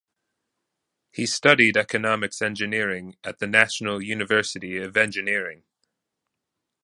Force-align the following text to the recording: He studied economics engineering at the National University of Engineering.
He 1.11 1.27
studied 1.27 1.77
economics 1.77 2.41
engineering 2.41 3.17
at 3.23 3.37
the 3.37 3.45
National 3.45 4.01
University 4.01 4.77
of 4.77 4.97
Engineering. 4.97 5.63